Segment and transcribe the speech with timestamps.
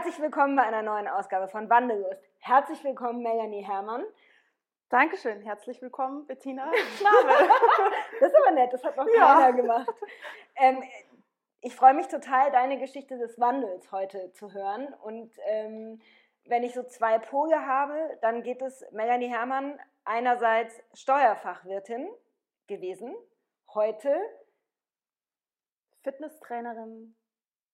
[0.00, 2.22] Herzlich willkommen bei einer neuen Ausgabe von Wandellust.
[2.38, 4.02] Herzlich willkommen, Melanie Herrmann.
[4.88, 7.50] Dankeschön, herzlich willkommen, Bettina Schnabel.
[8.18, 9.34] das ist aber nett, das hat noch ja.
[9.34, 9.92] keiner gemacht.
[10.56, 10.82] Ähm,
[11.60, 14.88] ich freue mich total, deine Geschichte des Wandels heute zu hören.
[15.02, 16.00] Und ähm,
[16.46, 22.08] wenn ich so zwei Pole habe, dann geht es Melanie Herrmann einerseits Steuerfachwirtin
[22.68, 23.14] gewesen,
[23.74, 24.18] heute
[26.04, 27.14] Fitnesstrainerin,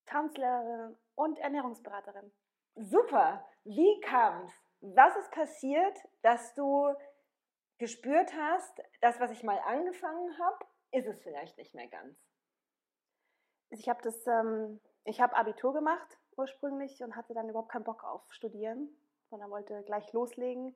[0.06, 2.32] Tanzlehrerin und Ernährungsberaterin.
[2.76, 3.46] Super.
[3.64, 4.52] Wie kam es?
[4.80, 6.94] Was ist passiert, dass du
[7.78, 10.58] gespürt hast, das, was ich mal angefangen habe,
[10.92, 12.16] ist es vielleicht nicht mehr ganz?
[13.70, 18.04] Ich habe das, ähm, ich habe Abitur gemacht ursprünglich und hatte dann überhaupt keinen Bock
[18.04, 18.88] auf Studieren,
[19.30, 20.74] sondern wollte gleich loslegen.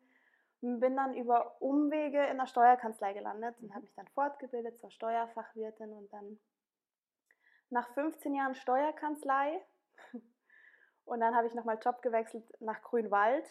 [0.63, 5.93] Bin dann über Umwege in der Steuerkanzlei gelandet und habe mich dann fortgebildet zur Steuerfachwirtin
[5.93, 6.39] und dann
[7.71, 9.65] nach 15 Jahren Steuerkanzlei
[11.05, 13.47] und dann habe ich nochmal Job gewechselt nach Grünwald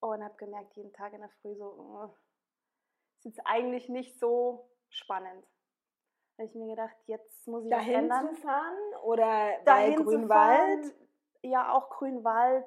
[0.00, 2.14] und habe gemerkt, jeden Tag in der Früh so, oh,
[3.18, 5.44] ist jetzt eigentlich nicht so spannend.
[6.36, 8.36] Da habe ich mir gedacht, jetzt muss ich Dahin was ändern.
[8.36, 10.86] fahren oder Dahin bei Grünwald?
[10.86, 11.08] Fahren,
[11.42, 12.66] ja, auch Grünwald.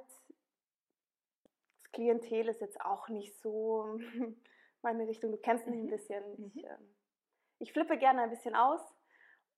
[1.81, 3.97] Das Klientel ist jetzt auch nicht so
[4.83, 5.31] meine Richtung.
[5.31, 5.85] Du kennst mich mhm.
[5.85, 6.23] ein bisschen.
[6.37, 6.51] Mhm.
[6.53, 6.77] Ich, äh,
[7.59, 8.81] ich flippe gerne ein bisschen aus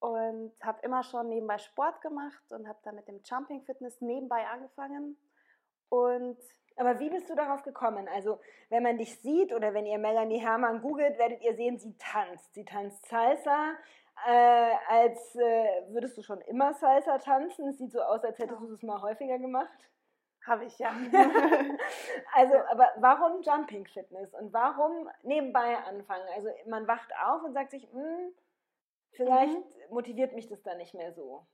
[0.00, 4.46] und habe immer schon nebenbei Sport gemacht und habe dann mit dem Jumping Fitness nebenbei
[4.46, 5.16] angefangen.
[5.88, 6.38] Und
[6.76, 8.06] aber wie bist du darauf gekommen?
[8.08, 11.96] Also, wenn man dich sieht oder wenn ihr Melanie Herrmann googelt, werdet ihr sehen, sie
[11.96, 12.52] tanzt.
[12.52, 13.72] Sie tanzt Salsa,
[14.26, 17.68] äh, als äh, würdest du schon immer Salsa tanzen.
[17.68, 19.88] Es sieht so aus, als hättest du es mal häufiger gemacht.
[20.46, 20.90] Habe ich, ja.
[22.34, 26.26] also, aber warum Jumping Fitness und warum nebenbei anfangen?
[26.34, 28.34] Also, man wacht auf und sagt sich, hm,
[29.16, 29.94] vielleicht mhm.
[29.94, 31.46] motiviert mich das dann nicht mehr so.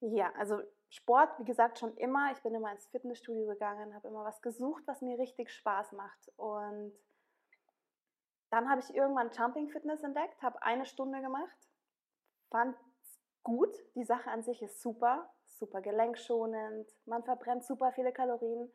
[0.00, 2.32] Ja, also Sport, wie gesagt, schon immer.
[2.32, 6.32] Ich bin immer ins Fitnessstudio gegangen, habe immer was gesucht, was mir richtig Spaß macht.
[6.36, 6.92] Und
[8.50, 11.56] dann habe ich irgendwann Jumping Fitness entdeckt, habe eine Stunde gemacht,
[12.50, 13.76] fand es gut.
[13.94, 18.72] Die Sache an sich ist super, super gelenkschonend, man verbrennt super viele Kalorien.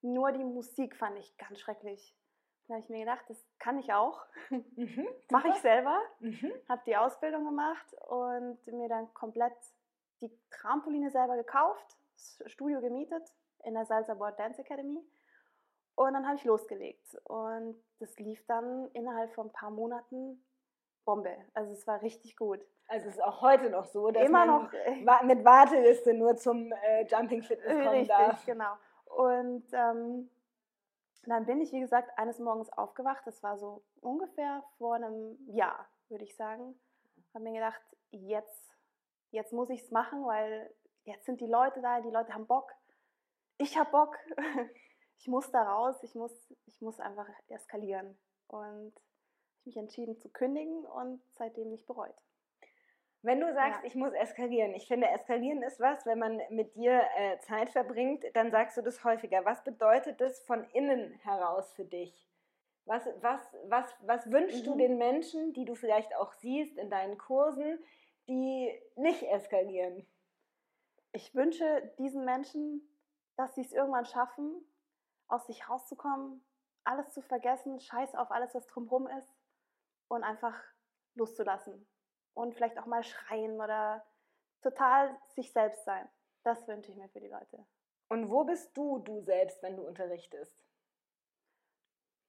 [0.00, 2.16] Nur die Musik fand ich ganz schrecklich.
[2.66, 4.24] Da habe ich mir gedacht, das kann ich auch.
[4.76, 5.98] Mhm, Mache ich selber.
[6.20, 6.52] Mhm.
[6.68, 9.54] Habe die Ausbildung gemacht und mir dann komplett
[10.20, 13.22] die Trampoline selber gekauft, das Studio gemietet
[13.64, 15.00] in der Salsa Board Dance Academy.
[15.96, 17.16] Und dann habe ich losgelegt.
[17.24, 20.44] Und das lief dann innerhalb von ein paar Monaten
[21.04, 21.36] Bombe.
[21.54, 22.60] Also es war richtig gut.
[22.88, 26.72] Also es ist auch heute noch so, dass Immer man noch, mit Warteliste nur zum
[26.72, 28.44] äh, Jumping Fitness kommen richtig, darf.
[28.46, 28.72] genau.
[29.06, 30.30] Und ähm,
[31.30, 33.26] dann bin ich, wie gesagt, eines Morgens aufgewacht.
[33.26, 36.78] Das war so ungefähr vor einem Jahr, würde ich sagen.
[37.32, 38.72] Habe mir gedacht, jetzt,
[39.30, 40.72] jetzt muss ich es machen, weil
[41.04, 42.72] jetzt sind die Leute da, die Leute haben Bock.
[43.58, 44.16] Ich habe Bock.
[45.16, 45.96] Ich muss da raus.
[46.02, 46.32] Ich muss,
[46.66, 48.18] ich muss einfach eskalieren.
[48.48, 48.92] Und
[49.60, 52.14] ich mich entschieden zu kündigen und seitdem nicht bereut.
[53.24, 53.86] Wenn du sagst, ja.
[53.86, 58.22] ich muss eskalieren, ich finde, eskalieren ist was, wenn man mit dir äh, Zeit verbringt,
[58.34, 59.46] dann sagst du das häufiger.
[59.46, 62.28] Was bedeutet das von innen heraus für dich?
[62.84, 64.70] Was, was, was, was wünschst mhm.
[64.70, 67.82] du den Menschen, die du vielleicht auch siehst in deinen Kursen,
[68.28, 70.06] die nicht eskalieren?
[71.12, 72.86] Ich wünsche diesen Menschen,
[73.36, 74.52] dass sie es irgendwann schaffen,
[75.28, 76.44] aus sich rauszukommen,
[76.84, 79.34] alles zu vergessen, scheiß auf alles, was drumherum ist
[80.08, 80.62] und einfach
[81.14, 81.86] loszulassen
[82.34, 84.04] und vielleicht auch mal schreien oder
[84.62, 86.08] total sich selbst sein.
[86.42, 87.64] Das wünsche ich mir für die Leute.
[88.08, 90.54] Und wo bist du, du selbst, wenn du unterrichtest?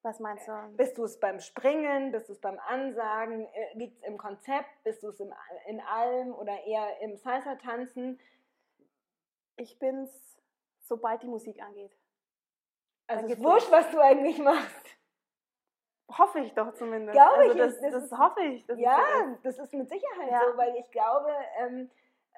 [0.03, 0.51] Was meinst du?
[0.77, 2.11] Bist du es beim Springen?
[2.11, 3.47] Bist du es beim Ansagen?
[3.47, 4.69] Äh, Liegt es im Konzept?
[4.83, 8.19] Bist du es in allem oder eher im Salsa-Tanzen?
[9.57, 10.37] Ich bin's,
[10.81, 11.97] sobald die Musik angeht.
[13.07, 14.85] Also es ist wurscht, was du eigentlich machst.
[16.07, 17.13] Hoffe ich doch zumindest.
[17.13, 17.57] Glaube also ich.
[17.57, 18.65] Das, das, das ist, hoffe ich.
[18.67, 18.97] Das ja,
[19.33, 20.41] ist das ist mit Sicherheit ja.
[20.45, 21.89] so, weil ich glaube, ähm,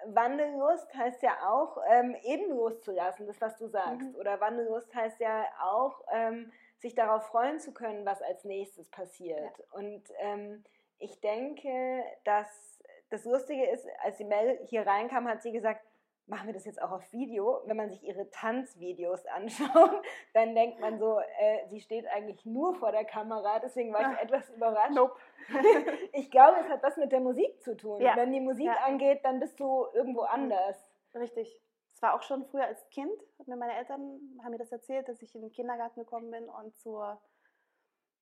[0.05, 4.13] Wandellust heißt ja auch, ähm, eben loszulassen, das, was du sagst.
[4.13, 4.15] Mhm.
[4.15, 9.57] Oder Wandellust heißt ja auch, ähm, sich darauf freuen zu können, was als nächstes passiert.
[9.57, 9.65] Ja.
[9.71, 10.63] Und ähm,
[10.99, 12.79] ich denke, dass
[13.09, 15.83] das Lustige ist, als die Mel hier reinkam, hat sie gesagt,
[16.27, 17.61] machen wir das jetzt auch auf Video.
[17.65, 20.01] Wenn man sich ihre Tanzvideos anschaut,
[20.33, 24.17] dann denkt man so, äh, sie steht eigentlich nur vor der Kamera, deswegen war ich
[24.17, 24.93] Ach, etwas überrascht.
[24.93, 25.15] Nope.
[26.13, 28.01] ich glaube, es hat was mit der Musik zu tun.
[28.01, 28.15] Ja.
[28.15, 28.85] Wenn die Musik ja.
[28.85, 30.27] angeht, dann bist du irgendwo mhm.
[30.27, 30.91] anders.
[31.15, 31.61] Richtig.
[31.93, 33.11] Es war auch schon früher als Kind,
[33.47, 36.77] mir meine Eltern haben mir das erzählt, dass ich in den Kindergarten gekommen bin und
[36.77, 37.19] zur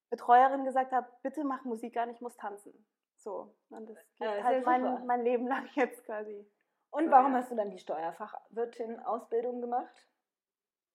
[0.09, 2.73] Betreuerin gesagt habe, bitte mach Musik an, ich muss tanzen.
[3.17, 3.53] So.
[3.69, 6.47] Und das geht ja, halt mein, mein Leben lang jetzt quasi.
[6.95, 10.07] Und warum hast du dann die Steuerfachwirtin-Ausbildung gemacht?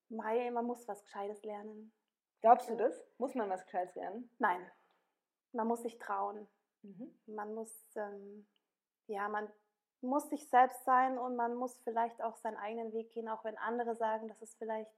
[0.08, 1.92] Mai, man muss was Gescheites lernen.
[2.40, 3.06] Glaubst du das?
[3.18, 4.30] Muss man was Gescheites lernen?
[4.38, 4.66] Nein.
[5.52, 6.48] Man muss sich trauen.
[6.80, 7.14] Mhm.
[7.26, 8.46] Man muss, ähm,
[9.08, 9.46] ja, man
[10.00, 13.58] muss sich selbst sein und man muss vielleicht auch seinen eigenen Weg gehen, auch wenn
[13.58, 14.90] andere sagen, dass es vielleicht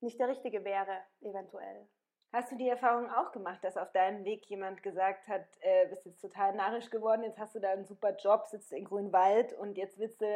[0.00, 1.88] nicht der richtige wäre, eventuell.
[2.30, 6.04] Hast du die Erfahrung auch gemacht, dass auf deinem Weg jemand gesagt hat, äh, bist
[6.04, 9.78] jetzt total narrisch geworden, jetzt hast du da einen super Job, sitzt in Grünwald und
[9.78, 10.26] jetzt willst du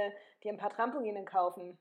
[0.43, 1.79] dir ein paar Trampolinen kaufen?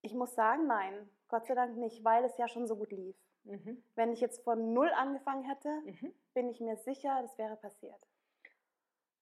[0.00, 3.16] Ich muss sagen, nein, Gott sei Dank nicht, weil es ja schon so gut lief.
[3.44, 3.82] Mhm.
[3.94, 6.14] Wenn ich jetzt von null angefangen hätte, mhm.
[6.32, 8.06] bin ich mir sicher, das wäre passiert.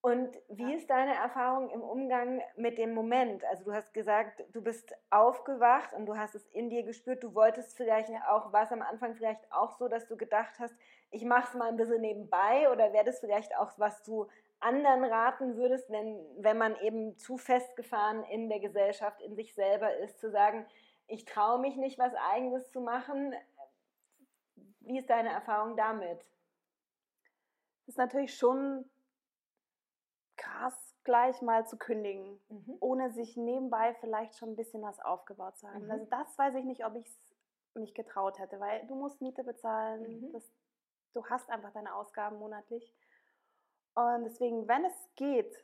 [0.03, 0.77] Und wie ja.
[0.77, 3.45] ist deine Erfahrung im Umgang mit dem Moment?
[3.45, 7.23] Also du hast gesagt, du bist aufgewacht und du hast es in dir gespürt.
[7.23, 10.75] Du wolltest vielleicht auch, war es am Anfang vielleicht auch so, dass du gedacht hast,
[11.13, 14.27] ich mache es mal ein bisschen nebenbei oder wäre das vielleicht auch, was du
[14.59, 19.97] anderen raten würdest, wenn, wenn man eben zu festgefahren in der Gesellschaft, in sich selber
[19.99, 20.67] ist, zu sagen,
[21.07, 23.35] ich traue mich nicht, was eigenes zu machen.
[24.81, 26.19] Wie ist deine Erfahrung damit?
[27.87, 28.85] Das ist natürlich schon
[30.43, 30.75] krass,
[31.05, 32.77] gleich mal zu kündigen, mhm.
[32.81, 35.85] ohne sich nebenbei vielleicht schon ein bisschen was aufgebaut zu haben.
[35.85, 35.91] Mhm.
[35.91, 37.35] Also das weiß ich nicht, ob ich es
[37.75, 40.33] mich getraut hätte, weil du musst Miete bezahlen, mhm.
[40.33, 40.45] das,
[41.15, 42.95] du hast einfach deine Ausgaben monatlich.
[43.95, 45.55] Und deswegen, wenn es geht,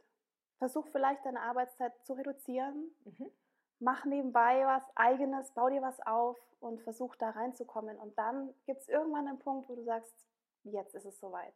[0.59, 3.31] versuch vielleicht deine Arbeitszeit zu reduzieren, mhm.
[3.79, 7.97] mach nebenbei was eigenes, bau dir was auf und versuch da reinzukommen.
[7.99, 10.27] Und dann gibt es irgendwann einen Punkt, wo du sagst,
[10.65, 11.55] jetzt ist es soweit.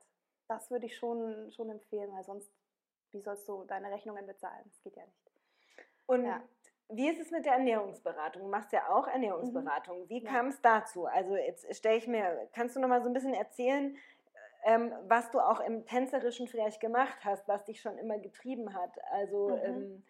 [0.49, 2.53] Das würde ich schon, schon empfehlen, weil sonst
[3.12, 4.62] wie sollst du deine Rechnungen bezahlen?
[4.64, 5.31] Das geht ja nicht.
[6.06, 6.43] Und ja.
[6.88, 8.43] wie ist es mit der Ernährungsberatung?
[8.43, 10.03] Du machst ja auch Ernährungsberatung.
[10.03, 10.09] Mhm.
[10.09, 11.06] Wie kam es dazu?
[11.06, 13.97] Also jetzt stelle ich mir, kannst du noch mal so ein bisschen erzählen,
[14.64, 18.93] ähm, was du auch im Tänzerischen vielleicht gemacht hast, was dich schon immer getrieben hat?
[19.11, 19.62] Also mhm.
[19.64, 20.05] ähm,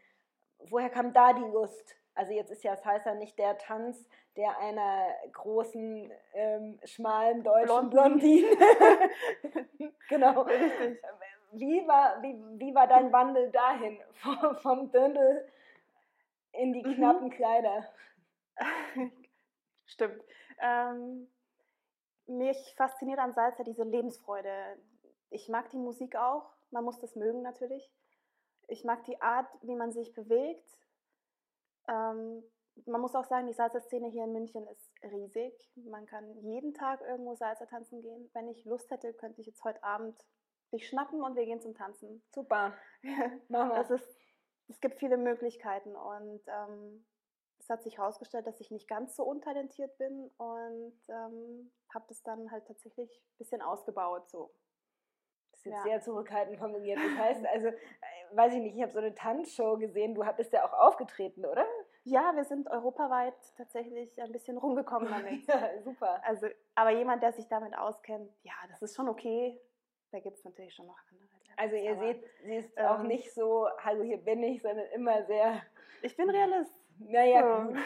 [0.68, 1.96] woher kam da die Lust?
[2.14, 4.06] Also jetzt ist ja Salsa nicht der Tanz,
[4.36, 8.48] der einer großen, ähm, schmalen deutschen Blondine.
[10.08, 10.42] genau.
[10.42, 11.00] Richtig
[11.52, 13.98] wie war, wie, wie war dein Wandel dahin?
[14.22, 15.48] Vom, vom Dirndl
[16.52, 16.94] in die mhm.
[16.94, 17.88] knappen Kleider?
[19.86, 20.22] Stimmt.
[20.60, 21.28] Ähm,
[22.26, 24.78] mich fasziniert an Salsa diese Lebensfreude.
[25.30, 27.90] Ich mag die Musik auch, man muss das mögen natürlich.
[28.68, 30.78] Ich mag die Art, wie man sich bewegt.
[31.88, 32.42] Ähm,
[32.86, 35.52] man muss auch sagen, die Salsa-Szene hier in München ist riesig.
[35.74, 38.30] Man kann jeden Tag irgendwo Salsa tanzen gehen.
[38.32, 40.16] Wenn ich Lust hätte, könnte ich jetzt heute Abend
[40.72, 42.22] dich schnappen und wir gehen zum Tanzen.
[42.34, 42.74] Super.
[43.02, 43.74] Wir.
[43.80, 44.18] Es, ist,
[44.68, 47.04] es gibt viele Möglichkeiten und ähm,
[47.58, 52.22] es hat sich herausgestellt, dass ich nicht ganz so untalentiert bin und ähm, habe das
[52.22, 54.28] dann halt tatsächlich ein bisschen ausgebaut.
[54.28, 54.52] So.
[55.52, 55.82] Das ist jetzt ja.
[55.82, 56.98] sehr zurückhaltend formuliert.
[56.98, 57.76] Das heißt, also, äh,
[58.32, 61.64] weiß ich nicht, ich habe so eine Tanzshow gesehen, du bist ja auch aufgetreten, oder?
[62.04, 65.46] Ja, wir sind europaweit tatsächlich ein bisschen rumgekommen damit.
[65.46, 66.20] ja, super.
[66.24, 69.60] Also, aber jemand, der sich damit auskennt, ja, das ist schon okay.
[70.12, 71.28] Da gibt es natürlich schon noch andere.
[71.56, 75.24] Also ihr seht, sie ist ähm, auch nicht so, hallo, hier bin ich, sondern immer
[75.24, 75.62] sehr...
[76.02, 76.72] Ich bin Realist.
[76.98, 77.78] Naja, gut.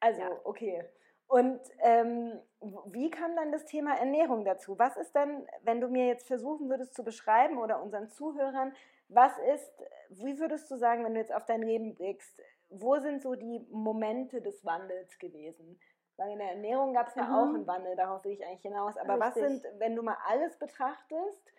[0.00, 0.40] Also, ja.
[0.44, 0.84] okay.
[1.28, 2.40] Und ähm,
[2.86, 4.78] wie kam dann das Thema Ernährung dazu?
[4.78, 8.74] Was ist dann, wenn du mir jetzt versuchen würdest zu beschreiben oder unseren Zuhörern,
[9.08, 9.72] was ist,
[10.10, 13.66] wie würdest du sagen, wenn du jetzt auf dein Leben blickst, wo sind so die
[13.70, 15.78] Momente des Wandels gewesen?
[16.16, 17.34] Weil in der Ernährung gab es ja mhm.
[17.34, 18.96] auch einen Wandel, darauf will ich eigentlich hinaus.
[18.96, 19.42] Aber Richtig.
[19.42, 21.52] was sind, wenn du mal alles betrachtest,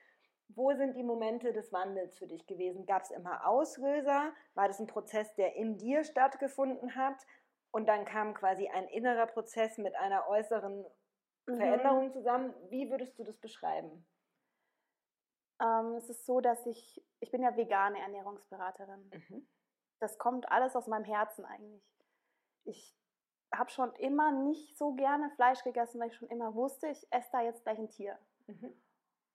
[0.49, 2.85] wo sind die Momente des Wandels für dich gewesen?
[2.85, 4.31] Gab es immer Auslöser?
[4.53, 7.25] War das ein Prozess, der in dir stattgefunden hat?
[7.71, 10.85] Und dann kam quasi ein innerer Prozess mit einer äußeren
[11.47, 11.55] mhm.
[11.55, 12.53] Veränderung zusammen.
[12.69, 14.05] Wie würdest du das beschreiben?
[15.59, 19.09] Ähm, es ist so, dass ich, ich bin ja vegane Ernährungsberaterin.
[19.11, 19.47] Mhm.
[19.99, 21.83] Das kommt alles aus meinem Herzen eigentlich.
[22.65, 22.95] Ich
[23.53, 27.29] habe schon immer nicht so gerne Fleisch gegessen, weil ich schon immer wusste, ich esse
[27.31, 28.17] da jetzt gleich ein Tier.
[28.47, 28.73] Mhm.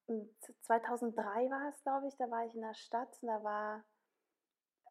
[0.06, 0.30] Und
[0.62, 3.84] 2003 war es, glaube ich, da war ich in der Stadt und da war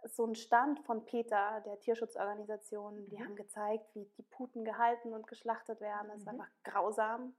[0.03, 3.09] so ein Stand von PETA, der Tierschutzorganisation.
[3.09, 3.25] Die mhm.
[3.25, 6.09] haben gezeigt, wie die Puten gehalten und geschlachtet werden.
[6.09, 6.25] Das mhm.
[6.25, 7.35] war einfach grausam.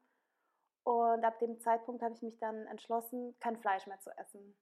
[0.83, 4.57] Und ab dem Zeitpunkt habe ich mich dann entschlossen, kein Fleisch mehr zu essen.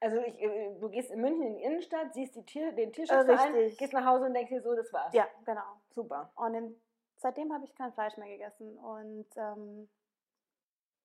[0.00, 3.54] Also ich, äh, du gehst in München in die Innenstadt, siehst die Tier, den Tierschutzverein,
[3.54, 5.14] äh, gehst nach Hause und denkst dir so, das war's.
[5.14, 5.80] Ja, genau.
[5.90, 6.30] Super.
[6.36, 6.80] Und in,
[7.16, 8.78] seitdem habe ich kein Fleisch mehr gegessen.
[8.78, 9.88] Und ähm,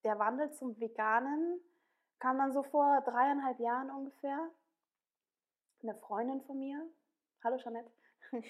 [0.04, 1.62] der Wandel zum Veganen
[2.20, 4.50] kam dann so vor dreieinhalb Jahren ungefähr.
[5.84, 6.86] Eine Freundin von mir,
[7.44, 7.92] hallo Jeanette,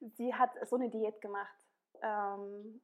[0.00, 1.56] sie hat so eine Diät gemacht.
[2.02, 2.82] Ähm,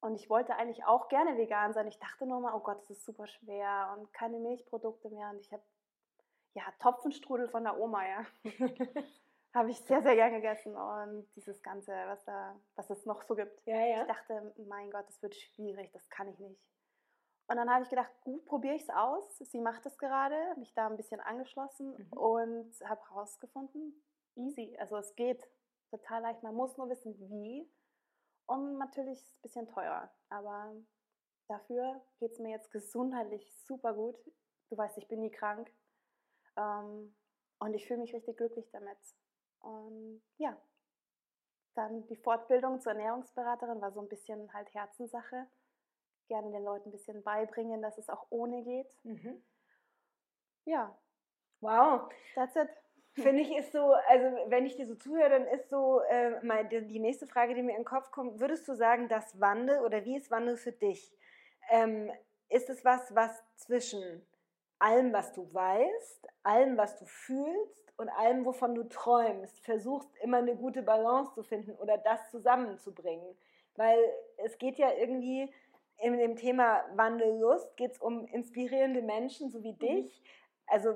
[0.00, 1.88] und ich wollte eigentlich auch gerne vegan sein.
[1.88, 5.30] Ich dachte nur mal, oh Gott, das ist super schwer und keine Milchprodukte mehr.
[5.30, 5.62] Und ich habe
[6.54, 8.26] ja, Topfenstrudel von der Oma, ja.
[9.54, 10.76] Habe ich sehr, sehr gern gegessen.
[10.76, 13.64] Und dieses Ganze, was, da, was es noch so gibt.
[13.64, 14.02] Ja, ja.
[14.02, 16.60] Ich dachte, mein Gott, das wird schwierig, das kann ich nicht.
[17.46, 19.38] Und dann habe ich gedacht, gut, probiere ich es aus.
[19.38, 22.18] Sie macht es gerade, mich da ein bisschen angeschlossen mhm.
[22.18, 23.94] und habe herausgefunden,
[24.36, 24.76] easy.
[24.78, 25.42] Also es geht
[25.90, 26.42] total leicht.
[26.42, 27.66] Man muss nur wissen, wie.
[28.48, 30.10] Und natürlich ist es ein bisschen teurer.
[30.30, 30.74] Aber
[31.48, 34.16] dafür geht es mir jetzt gesundheitlich super gut.
[34.70, 35.70] Du weißt, ich bin nie krank.
[36.56, 37.14] Ähm,
[37.58, 38.98] und ich fühle mich richtig glücklich damit.
[39.60, 40.56] Und ja,
[41.74, 45.46] dann die Fortbildung zur Ernährungsberaterin war so ein bisschen halt Herzenssache.
[46.28, 48.88] Gerne den Leuten ein bisschen beibringen, dass es auch ohne geht.
[49.04, 49.44] Mhm.
[50.64, 50.98] Ja.
[51.60, 52.10] Wow.
[52.34, 52.68] That's it.
[53.22, 56.86] Finde ich ist so, also wenn ich dir so zuhöre, dann ist so äh, die,
[56.86, 60.04] die, nächste Frage, die mir in den Kopf kommt, würdest du sagen, dass Wandel oder
[60.04, 61.16] wie ist Wandel für dich?
[61.70, 62.10] Ähm,
[62.48, 64.26] ist es was, was zwischen
[64.78, 70.38] allem, was du weißt, allem, was du fühlst und allem, wovon du träumst, versuchst immer
[70.38, 73.36] eine gute Balance zu finden oder das zusammenzubringen?
[73.74, 73.98] Weil
[74.36, 75.52] es geht ja irgendwie
[75.98, 79.78] in dem Thema Wandellust, geht es um inspirierende Menschen, so wie mhm.
[79.78, 80.22] dich.
[80.66, 80.94] Also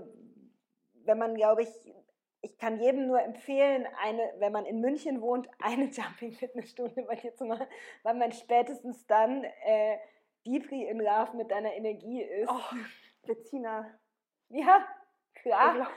[1.05, 1.95] wenn man, glaube ich,
[2.43, 7.35] ich kann jedem nur empfehlen, eine, wenn man in München wohnt, eine Jumping-Fitnessstunde bei dir
[7.35, 7.67] zu machen,
[8.03, 9.97] weil man spätestens dann äh,
[10.45, 12.51] deeply in love mit deiner Energie ist.
[12.51, 12.77] Oh,
[13.25, 13.87] Bettina.
[14.49, 14.85] Ja,
[15.35, 15.89] klar.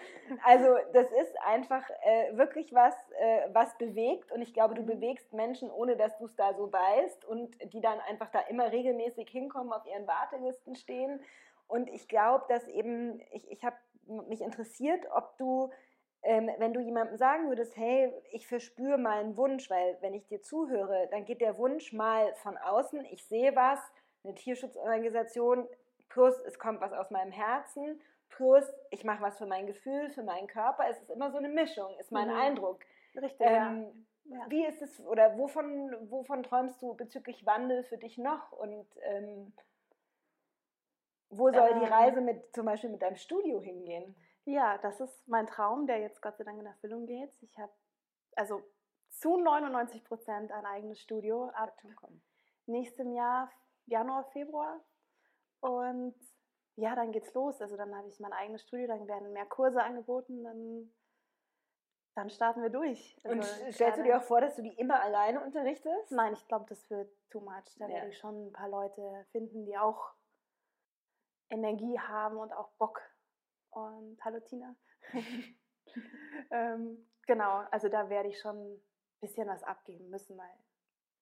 [0.43, 4.87] Also das ist einfach äh, wirklich was, äh, was bewegt und ich glaube, du mhm.
[4.87, 8.71] bewegst Menschen, ohne dass du es da so weißt und die dann einfach da immer
[8.71, 11.19] regelmäßig hinkommen, auf ihren Wartelisten stehen.
[11.67, 15.71] Und ich glaube, dass eben, ich, ich habe mich interessiert, ob du
[16.25, 20.25] ähm, wenn du jemandem sagen würdest, hey, ich verspüre mal einen Wunsch, weil wenn ich
[20.25, 23.79] dir zuhöre, dann geht der Wunsch mal von außen, ich sehe was,
[24.23, 25.67] eine Tierschutzorganisation,
[26.09, 30.23] plus es kommt was aus meinem Herzen, plus ich mache was für mein Gefühl, für
[30.23, 30.85] meinen Körper.
[30.89, 32.35] Es ist immer so eine Mischung, ist mein mhm.
[32.35, 32.79] Eindruck.
[33.15, 33.47] Richtig.
[33.47, 34.45] Ähm, ja.
[34.49, 38.51] Wie ist es, oder wovon, wovon träumst du bezüglich Wandel für dich noch?
[38.51, 39.53] Und ähm,
[41.29, 44.15] wo soll ähm, die Reise mit zum Beispiel mit deinem Studio hingehen?
[44.45, 47.31] Ja, das ist mein Traum, der jetzt Gott sei Dank in Erfüllung geht.
[47.41, 47.73] Ich habe
[48.35, 48.61] also
[49.09, 51.75] zu 99 Prozent ein eigenes Studio ab
[52.67, 53.51] nächstem Jahr,
[53.85, 54.81] Januar, Februar.
[55.61, 56.15] Und
[56.75, 57.61] ja, dann geht's los.
[57.61, 60.93] Also dann habe ich mein eigenes Studio, dann werden mehr Kurse angeboten, dann,
[62.15, 63.17] dann starten wir durch.
[63.23, 66.11] Also Und stellst du dir auch vor, dass du die immer alleine unterrichtest?
[66.11, 67.75] Nein, ich glaube, das wird too much.
[67.77, 67.95] Da ja.
[67.95, 70.13] werde ich schon ein paar Leute finden, die auch
[71.49, 73.01] Energie haben und auch Bock
[73.75, 74.75] und hallo Tina.
[76.51, 78.81] ähm, genau, also da werde ich schon ein
[79.19, 80.53] bisschen was abgeben müssen, weil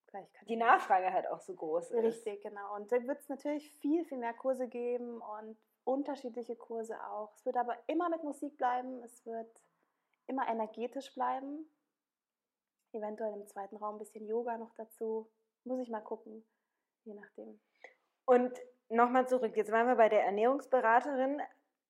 [0.08, 2.04] gleich kann Die Nachfrage halt auch so groß ist.
[2.04, 2.76] Richtig, genau.
[2.76, 7.34] Und da wird es natürlich viel, viel mehr Kurse geben und unterschiedliche Kurse auch.
[7.36, 9.64] Es wird aber immer mit Musik bleiben, es wird
[10.28, 11.68] immer energetisch bleiben.
[12.94, 15.30] Eventuell im zweiten Raum ein bisschen Yoga noch dazu.
[15.64, 16.46] Muss ich mal gucken,
[17.06, 17.60] je nachdem.
[18.26, 18.54] Und
[18.90, 21.42] nochmal zurück, jetzt waren wir bei der Ernährungsberaterin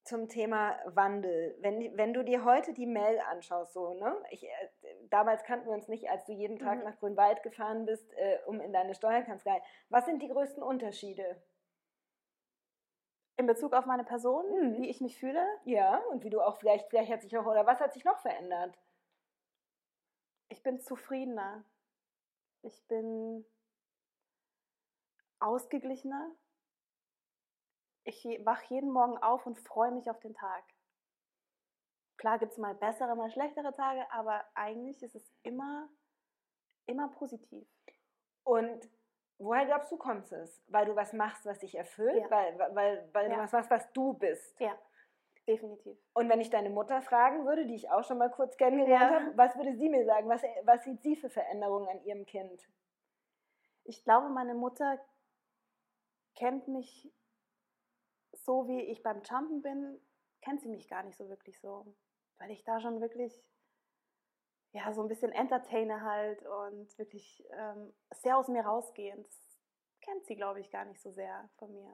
[0.03, 1.55] zum Thema Wandel.
[1.59, 4.15] Wenn, wenn du dir heute die Mail anschaust, so, ne?
[4.31, 4.49] Ich, äh,
[5.09, 6.83] damals kannten wir uns nicht, als du jeden Tag mhm.
[6.83, 9.61] nach Grünwald gefahren bist, äh, um in deine Steuerkanzlei.
[9.89, 11.41] Was sind die größten Unterschiede?
[13.37, 14.81] In Bezug auf meine Person, mhm.
[14.81, 15.45] wie ich mich fühle?
[15.63, 18.19] Ja, und wie du auch vielleicht, vielleicht hat sich noch, oder was hat sich noch
[18.19, 18.77] verändert?
[20.49, 21.65] Ich bin zufriedener.
[22.61, 23.45] Ich bin
[25.39, 26.31] ausgeglichener
[28.05, 30.63] ich wach jeden Morgen auf und freue mich auf den Tag.
[32.17, 35.89] Klar gibt es mal bessere, mal schlechtere Tage, aber eigentlich ist es immer,
[36.85, 37.67] immer positiv.
[38.43, 38.89] Und
[39.39, 40.63] woher glaubst du, kommt es?
[40.67, 42.23] Weil du was machst, was dich erfüllt?
[42.23, 42.29] Ja.
[42.29, 43.35] Weil, weil, weil ja.
[43.35, 44.59] du was machst, was du bist?
[44.59, 44.77] Ja,
[45.47, 45.97] definitiv.
[46.13, 49.19] Und wenn ich deine Mutter fragen würde, die ich auch schon mal kurz kennengelernt ja.
[49.19, 50.29] habe, was würde sie mir sagen?
[50.29, 52.61] Was, was sieht sie für Veränderungen an ihrem Kind?
[53.85, 54.97] Ich glaube, meine Mutter
[56.35, 57.11] kennt mich
[58.45, 59.99] so wie ich beim Jumpen bin,
[60.41, 61.95] kennt sie mich gar nicht so wirklich so.
[62.37, 63.43] Weil ich da schon wirklich,
[64.73, 69.15] ja, so ein bisschen entertaine halt und wirklich ähm, sehr aus mir rausgehe.
[69.15, 69.59] Das
[70.01, 71.91] kennt sie, glaube ich, gar nicht so sehr von mir.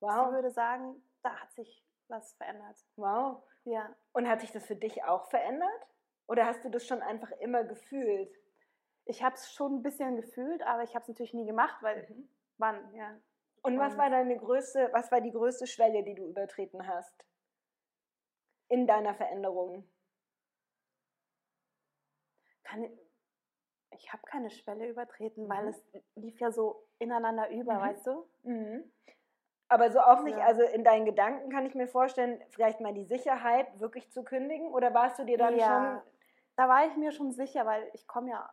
[0.00, 0.28] wow.
[0.28, 2.78] Sie würde sagen, da hat sich was verändert.
[2.96, 3.42] Wow.
[3.64, 3.94] Ja.
[4.12, 5.88] Und hat sich das für dich auch verändert?
[6.26, 8.32] Oder hast du das schon einfach immer gefühlt?
[9.04, 12.08] Ich habe es schon ein bisschen gefühlt, aber ich habe es natürlich nie gemacht, weil
[12.08, 12.28] mhm.
[12.58, 13.20] wann, ja.
[13.62, 17.14] Und was war deine größte, was war die größte Schwelle, die du übertreten hast?
[18.68, 19.88] In deiner Veränderung?
[22.64, 22.88] Kann,
[23.90, 25.48] ich habe keine Schwelle übertreten, mhm.
[25.48, 25.84] weil es
[26.16, 27.80] lief ja so ineinander über, mhm.
[27.80, 28.28] weißt du?
[28.42, 28.92] Mhm.
[29.68, 30.44] Aber so auch nicht, ja.
[30.44, 34.70] also in deinen Gedanken kann ich mir vorstellen, vielleicht mal die Sicherheit wirklich zu kündigen
[34.72, 35.66] oder warst du dir dann ja,
[36.02, 36.12] schon.
[36.56, 38.52] Da war ich mir schon sicher, weil ich komme ja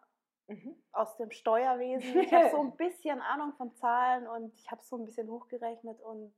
[0.50, 0.75] mhm.
[0.91, 2.20] aus dem Steuerwesen.
[2.20, 6.01] Ich habe so ein bisschen Ahnung von Zahlen und ich habe so ein bisschen hochgerechnet
[6.01, 6.34] und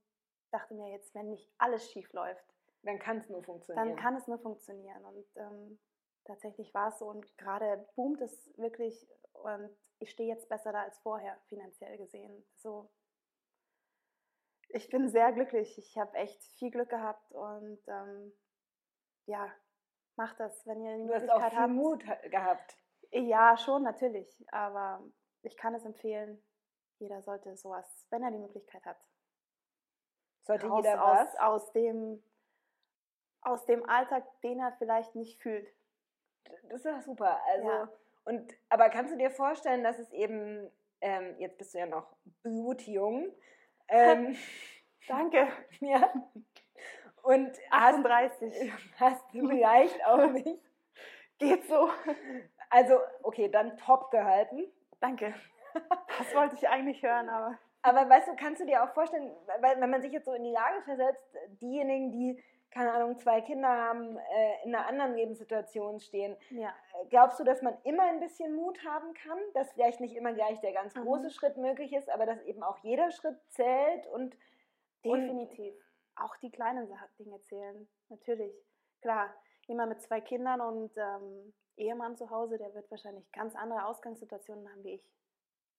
[0.51, 2.45] dachte mir jetzt, wenn nicht alles schief läuft,
[2.83, 3.87] dann kann es nur funktionieren.
[3.87, 5.03] Dann kann es nur funktionieren.
[5.05, 5.79] Und ähm,
[6.25, 10.83] tatsächlich war es so und gerade boomt es wirklich und ich stehe jetzt besser da
[10.83, 12.43] als vorher, finanziell gesehen.
[12.55, 12.89] So
[14.73, 15.77] ich bin sehr glücklich.
[15.77, 18.33] Ich habe echt viel Glück gehabt und ähm,
[19.25, 19.51] ja,
[20.15, 21.39] macht das, wenn ihr die du Möglichkeit habt.
[21.39, 21.73] Du hast auch viel habt.
[21.73, 22.77] Mut gehabt.
[23.11, 24.43] Ja, schon, natürlich.
[24.51, 25.03] Aber
[25.43, 26.41] ich kann es empfehlen,
[26.99, 28.97] jeder sollte sowas, wenn er die Möglichkeit hat.
[30.43, 31.35] Sollte raus, jeder was?
[31.35, 32.23] Aus, aus, dem,
[33.41, 35.67] aus dem Alltag, den er vielleicht nicht fühlt.
[36.43, 37.39] Das ist ja super.
[37.47, 37.89] Also, ja.
[38.25, 42.15] und, aber kannst du dir vorstellen, dass es eben, ähm, jetzt bist du ja noch
[42.43, 43.31] blutjung,
[43.91, 44.35] ähm,
[45.07, 45.47] Danke.
[45.79, 46.11] Ja.
[47.23, 48.71] Und 38.
[48.71, 50.63] Hast, hast du vielleicht auch nicht.
[51.37, 51.89] Geht so.
[52.71, 54.63] Also, okay, dann top gehalten.
[54.99, 55.33] Danke.
[56.17, 57.57] Das wollte ich eigentlich hören, aber.
[57.81, 60.43] Aber weißt du, kannst du dir auch vorstellen, weil, wenn man sich jetzt so in
[60.43, 61.23] die Lage versetzt,
[61.61, 66.37] diejenigen, die keine Ahnung, zwei Kinder haben, äh, in einer anderen Lebenssituation stehen.
[66.49, 66.69] Ja.
[66.69, 70.33] Äh, glaubst du, dass man immer ein bisschen Mut haben kann, dass vielleicht nicht immer
[70.33, 71.03] gleich der ganz mhm.
[71.03, 71.29] große mhm.
[71.31, 74.35] Schritt möglich ist, aber dass eben auch jeder Schritt zählt und
[75.03, 76.87] definitiv und auch die kleinen
[77.19, 78.53] Dinge zählen, natürlich.
[79.01, 79.33] Klar,
[79.67, 84.69] jemand mit zwei Kindern und ähm, Ehemann zu Hause, der wird wahrscheinlich ganz andere Ausgangssituationen
[84.69, 85.09] haben wie ich.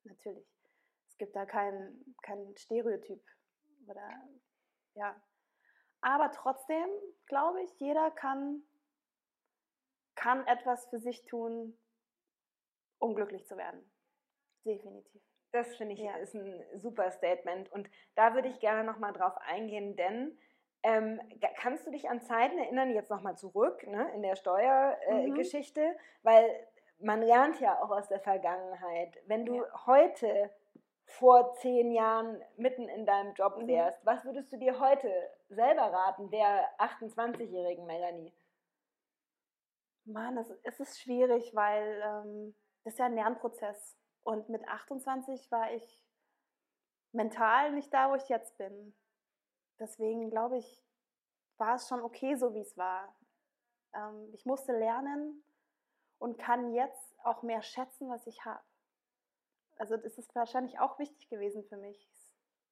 [0.05, 0.47] Natürlich.
[1.09, 3.23] Es gibt da kein, kein Stereotyp
[3.87, 4.09] oder
[4.95, 5.21] ja,
[6.03, 6.89] aber trotzdem
[7.27, 8.63] glaube ich, jeder kann,
[10.17, 11.79] kann etwas für sich tun,
[12.99, 13.91] um glücklich zu werden.
[14.65, 15.23] Definitiv.
[15.53, 16.17] Das finde ich ja.
[16.17, 17.71] ist ein super Statement.
[17.71, 20.39] Und da würde ich gerne nochmal drauf eingehen, denn
[20.83, 21.21] ähm,
[21.57, 25.97] kannst du dich an Zeiten erinnern, jetzt nochmal zurück ne, in der Steuergeschichte, äh, mhm.
[26.23, 26.67] weil
[26.99, 29.19] man lernt ja auch aus der Vergangenheit.
[29.27, 29.87] Wenn du ja.
[29.87, 30.51] heute
[31.05, 33.69] vor zehn Jahren mitten in deinem Job mhm.
[33.69, 34.09] wärst, mhm.
[34.09, 35.11] was würdest du dir heute
[35.49, 38.33] selber raten, der 28-jährigen Melanie?
[40.05, 43.97] Mann, es, es ist schwierig, weil ähm, das ist ja ein Lernprozess.
[44.25, 46.01] Und mit 28 war ich
[47.13, 48.95] mental nicht da, wo ich jetzt bin.
[49.83, 50.83] Deswegen glaube ich,
[51.59, 53.15] war es schon okay, so wie es war.
[53.95, 55.43] Ähm, ich musste lernen
[56.19, 58.63] und kann jetzt auch mehr schätzen, was ich habe.
[59.79, 62.09] Also das ist wahrscheinlich auch wichtig gewesen für mich.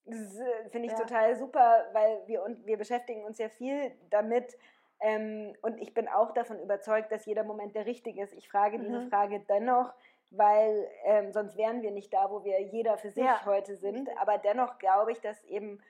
[0.05, 0.99] Das äh, finde ich ja.
[0.99, 4.57] total super, weil wir, und wir beschäftigen uns ja viel damit.
[5.01, 8.35] Ähm, und ich bin auch davon überzeugt, dass jeder Moment der richtige ist.
[8.35, 8.85] Ich frage mhm.
[8.85, 9.93] diese Frage dennoch,
[10.31, 13.45] weil ähm, sonst wären wir nicht da, wo wir jeder für sich ja.
[13.45, 14.09] heute sind.
[14.21, 15.83] Aber dennoch glaube ich, dass eben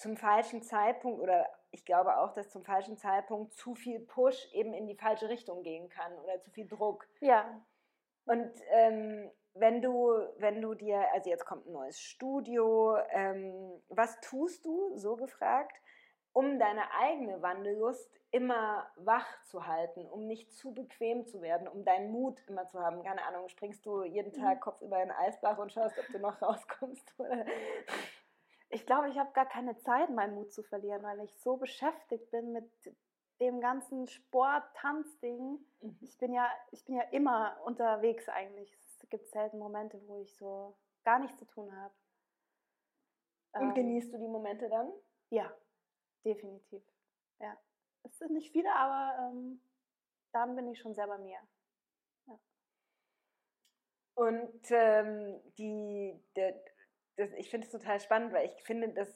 [0.00, 4.72] zum falschen Zeitpunkt oder ich glaube auch, dass zum falschen Zeitpunkt zu viel Push eben
[4.72, 7.06] in die falsche Richtung gehen kann oder zu viel Druck.
[7.20, 7.60] Ja.
[8.24, 14.18] Und ähm, wenn du, wenn du dir, also jetzt kommt ein neues Studio, ähm, was
[14.20, 15.76] tust du, so gefragt,
[16.32, 21.84] um deine eigene Wandellust immer wach zu halten, um nicht zu bequem zu werden, um
[21.84, 23.02] deinen Mut immer zu haben?
[23.02, 24.60] Keine Ahnung, springst du jeden Tag mhm.
[24.60, 27.12] Kopf über den Eisbach und schaust, ob du noch rauskommst?
[27.18, 27.44] Oder?
[28.70, 32.30] Ich glaube, ich habe gar keine Zeit, meinen Mut zu verlieren, weil ich so beschäftigt
[32.30, 32.70] bin mit
[33.40, 35.58] dem ganzen Sport, Tanzding.
[35.80, 35.98] Mhm.
[36.00, 38.76] Ich bin ja, ich bin ja immer unterwegs eigentlich
[39.10, 41.94] gibt selten Momente, wo ich so gar nichts zu tun habe.
[43.52, 44.90] Und ähm, genießt du die Momente dann?
[45.28, 45.52] Ja,
[46.24, 46.82] definitiv.
[47.40, 47.58] Ja.
[48.04, 49.60] Es sind nicht viele, aber ähm,
[50.32, 51.38] dann bin ich schon sehr bei mir.
[52.26, 52.38] Ja.
[54.14, 56.62] Und ähm, die, der,
[57.20, 59.08] das, ich finde es total spannend, weil ich finde, dass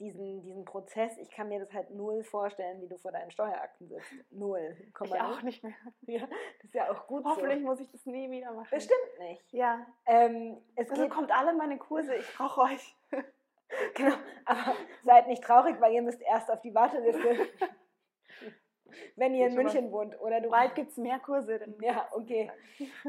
[0.00, 3.86] diesen, diesen Prozess, ich kann mir das halt null vorstellen, wie du vor deinen Steuerakten
[3.86, 4.12] sitzt.
[4.30, 4.76] Null.
[4.94, 5.74] Komm ich auch nicht mehr.
[6.06, 7.66] Ja, das ist ja auch gut Hoffentlich so.
[7.66, 8.68] muss ich das nie wieder machen.
[8.70, 9.52] Bestimmt nicht.
[9.52, 9.86] Ja.
[10.06, 12.96] Ähm, es also kommt alle in meine Kurse, ich brauche euch.
[13.94, 14.16] genau,
[14.46, 17.48] aber seid nicht traurig, weil ihr müsst erst auf die Warteliste.
[19.16, 20.50] wenn ihr in München wohnt oder du.
[20.50, 21.58] Bald gibt es mehr Kurse.
[21.58, 22.50] Dann ja, okay.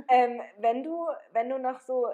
[0.09, 2.07] ähm, wenn, du, wenn du noch so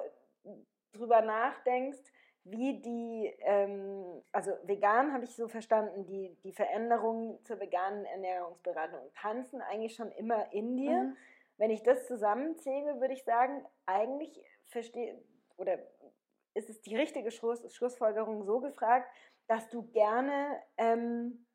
[0.94, 2.12] drüber nachdenkst,
[2.44, 9.02] wie die, ähm, also vegan habe ich so verstanden, die, die Veränderungen zur veganen Ernährungsberatung
[9.02, 11.04] und Tanzen eigentlich schon immer in dir.
[11.04, 11.18] Mhm.
[11.58, 15.22] Wenn ich das zusammenzähle, würde ich sagen, eigentlich verstehe,
[15.58, 15.80] oder
[16.54, 19.10] ist es die richtige Schluss, Schlussfolgerung so gefragt,
[19.48, 21.46] dass du gerne ähm,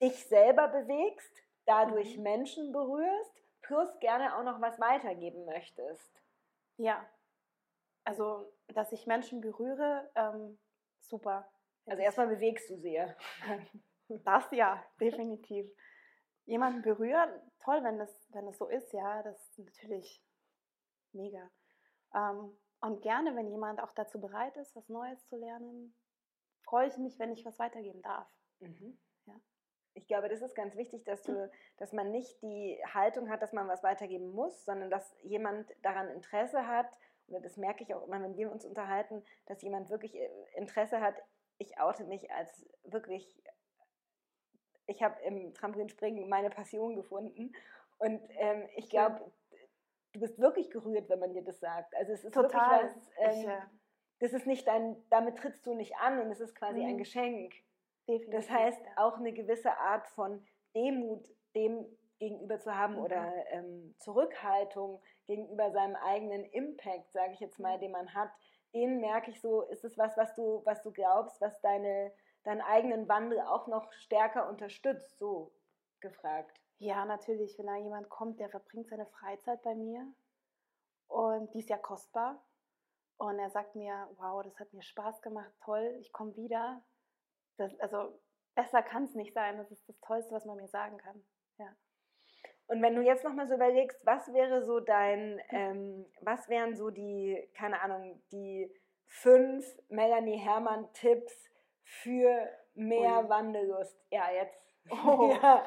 [0.00, 2.22] dich selber bewegst, dadurch mhm.
[2.22, 3.41] Menschen berührst,
[3.72, 6.12] plus gerne auch noch was weitergeben möchtest.
[6.76, 7.08] Ja,
[8.04, 10.58] Also, dass ich Menschen berühre, ähm,
[11.00, 11.50] super.
[11.86, 13.00] Also erstmal bewegst du sie.
[14.24, 15.66] Das ja, definitiv.
[16.44, 17.30] Jemanden berühren,
[17.60, 20.22] toll, wenn das, wenn das so ist, ja, das ist natürlich
[21.12, 21.50] mega.
[22.14, 25.96] Ähm, und gerne, wenn jemand auch dazu bereit ist, was Neues zu lernen,
[26.64, 28.28] freue ich mich, wenn ich was weitergeben darf.
[28.58, 28.98] Mhm.
[29.94, 33.52] Ich glaube, das ist ganz wichtig, dass, du, dass man nicht die Haltung hat, dass
[33.52, 36.86] man was weitergeben muss, sondern dass jemand daran Interesse hat,
[37.28, 41.00] oder das merke ich auch immer, wenn wir uns unterhalten, dass jemand wirklich äh, Interesse
[41.00, 41.14] hat,
[41.58, 43.42] ich oute mich als wirklich,
[44.86, 47.52] ich habe im Trampolinspringen meine Passion gefunden
[47.98, 49.32] und ähm, ich glaube,
[50.12, 51.94] du bist wirklich gerührt, wenn man dir das sagt.
[51.96, 52.82] Also es ist Total.
[52.82, 53.70] wirklich was, ähm, ich, ja.
[54.20, 56.88] das ist nicht dein, damit trittst du nicht an und es ist quasi mhm.
[56.88, 57.54] ein Geschenk.
[58.08, 61.86] Definitiv, das heißt, auch eine gewisse Art von Demut dem
[62.18, 63.02] gegenüber zu haben mhm.
[63.02, 67.80] oder ähm, Zurückhaltung gegenüber seinem eigenen Impact, sage ich jetzt mal, mhm.
[67.80, 68.30] den man hat,
[68.74, 72.12] den merke ich so, ist es was, was du, was du glaubst, was deine,
[72.44, 75.52] deinen eigenen Wandel auch noch stärker unterstützt, so
[76.00, 76.60] gefragt.
[76.78, 80.06] Ja, natürlich, wenn da jemand kommt, der verbringt seine Freizeit bei mir
[81.08, 82.42] und die ist ja kostbar.
[83.18, 86.82] Und er sagt mir, wow, das hat mir Spaß gemacht, toll, ich komme wieder.
[87.56, 88.18] Das, also
[88.54, 89.58] besser kann es nicht sein.
[89.58, 91.22] Das ist das Tollste, was man mir sagen kann.
[91.58, 91.74] Ja.
[92.66, 96.90] Und wenn du jetzt nochmal so überlegst, was wäre so dein, ähm, was wären so
[96.90, 98.72] die, keine Ahnung, die
[99.06, 101.50] fünf Melanie Herrmann-Tipps
[101.84, 103.28] für mehr Ui.
[103.28, 104.00] Wandellust?
[104.10, 105.32] Ja, jetzt Oh.
[105.42, 105.64] Ja,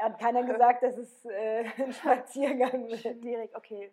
[0.00, 3.22] hat keiner gesagt, dass es äh, ein Spaziergang wird.
[3.22, 3.92] Direkt, okay.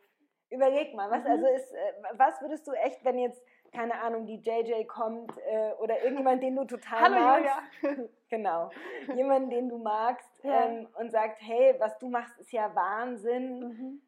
[0.50, 1.30] Überleg mal, was, mhm.
[1.30, 3.40] also ist, äh, was würdest du echt, wenn jetzt,
[3.72, 7.84] keine Ahnung, die JJ kommt äh, oder irgendjemand, den du total Hallo, magst.
[7.84, 8.10] Julia.
[8.30, 8.72] genau.
[9.16, 10.66] Jemand, den du magst ja.
[10.66, 13.60] ähm, und sagt, hey, was du machst, ist ja Wahnsinn.
[13.60, 14.02] Mhm.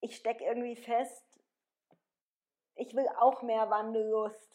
[0.00, 1.24] Ich stecke irgendwie fest.
[2.76, 4.50] Ich will auch mehr Wandellust.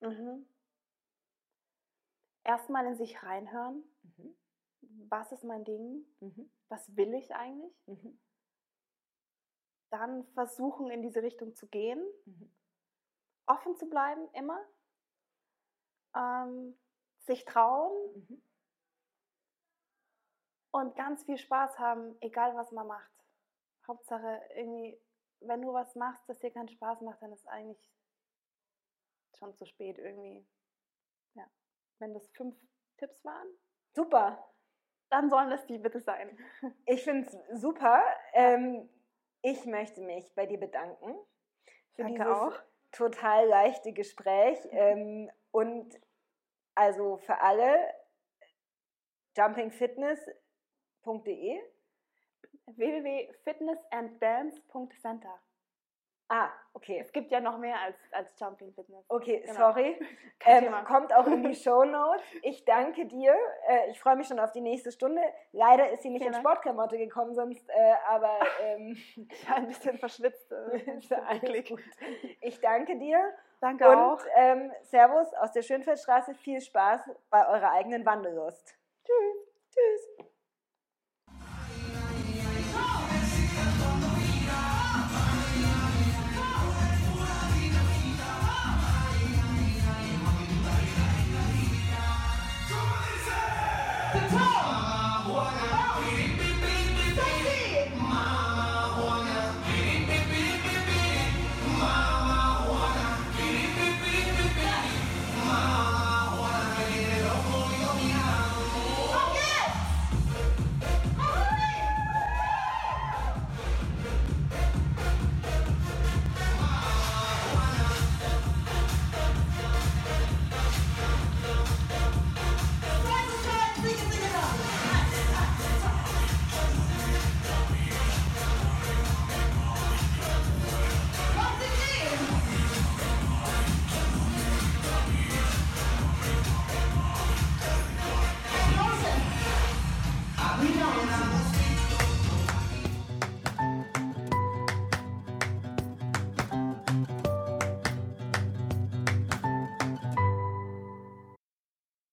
[0.00, 0.46] Mhm.
[2.44, 3.84] Erstmal in sich reinhören
[5.08, 6.50] was ist mein Ding, mhm.
[6.68, 8.18] was will ich eigentlich, mhm.
[9.90, 12.50] dann versuchen in diese Richtung zu gehen, mhm.
[13.46, 14.60] Offen zu bleiben immer,
[16.14, 16.78] ähm,
[17.20, 17.92] sich trauen
[18.28, 18.42] mhm.
[20.72, 23.10] und ganz viel Spaß haben, egal was man macht.
[23.86, 25.00] Hauptsache irgendwie,
[25.40, 27.92] wenn du was machst, das dir keinen Spaß macht, dann ist eigentlich
[29.34, 30.46] schon zu spät irgendwie.
[31.34, 31.48] Ja,
[31.98, 32.56] wenn das fünf
[32.96, 33.48] Tipps waren.
[33.94, 34.52] Super
[35.12, 36.36] dann sollen das die bitte sein.
[36.86, 38.02] Ich finde es super.
[38.32, 38.88] Ähm,
[39.42, 41.14] ich möchte mich bei dir bedanken
[41.94, 42.71] für Danke dieses auch.
[42.92, 44.58] Total leichte Gespräch.
[44.70, 46.00] Ähm, und
[46.74, 47.92] also für alle
[49.36, 51.60] jumpingfitness.de
[52.66, 55.40] www.fitnessanddance.center
[56.34, 56.98] Ah, okay.
[56.98, 59.04] Es gibt ja noch mehr als, als Jumping Fitness.
[59.08, 59.58] Okay, genau.
[59.58, 59.98] sorry.
[60.44, 62.20] Ähm, kommt auch in die Show Notes.
[62.42, 63.32] Ich danke dir.
[63.68, 65.22] Äh, ich freue mich schon auf die nächste Stunde.
[65.52, 68.40] Leider ist sie nicht Vielen in Sportklamotte gekommen, sonst, äh, aber.
[68.60, 68.96] Ähm,
[69.30, 70.50] ich war ein bisschen verschwitzt.
[70.50, 71.80] Äh, gut.
[72.40, 73.20] Ich danke dir.
[73.60, 74.20] Danke Und, auch.
[74.34, 76.34] Ähm, Servus aus der Schönfeldstraße.
[76.34, 78.74] Viel Spaß bei eurer eigenen Wanderlust.
[79.04, 79.54] Tschüss.
[79.70, 80.31] Tschüss.